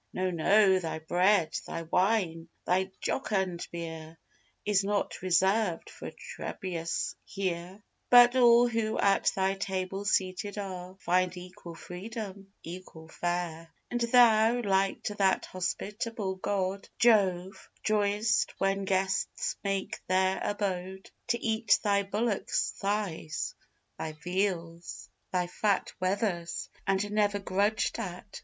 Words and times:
No, 0.13 0.31
no, 0.31 0.79
thy 0.79 0.97
bread, 0.97 1.55
thy 1.67 1.83
wine, 1.83 2.49
thy 2.65 2.89
jocund 3.01 3.67
beer 3.71 4.17
Is 4.65 4.83
not 4.83 5.21
reserved 5.21 5.91
for 5.91 6.09
Trebius 6.09 7.13
here, 7.23 7.83
But 8.09 8.35
all 8.35 8.67
who 8.67 8.97
at 8.97 9.31
thy 9.35 9.53
table 9.53 10.03
seated 10.05 10.57
are, 10.57 10.95
Find 10.95 11.37
equal 11.37 11.75
freedom, 11.75 12.51
equal 12.63 13.09
fare; 13.09 13.71
And 13.91 14.01
thou, 14.01 14.63
like 14.63 15.03
to 15.03 15.13
that 15.17 15.45
hospitable 15.45 16.33
god, 16.37 16.89
Jove, 16.97 17.69
joy'st 17.83 18.51
when 18.57 18.85
guests 18.85 19.55
make 19.63 19.99
their 20.07 20.39
abode 20.43 21.11
To 21.27 21.37
eat 21.39 21.77
thy 21.83 22.01
bullocks 22.01 22.71
thighs, 22.71 23.53
thy 23.99 24.13
veals, 24.13 25.09
thy 25.31 25.45
fat 25.45 25.93
Wethers, 25.99 26.69
and 26.87 27.11
never 27.11 27.37
grudged 27.37 27.99
at. 27.99 28.39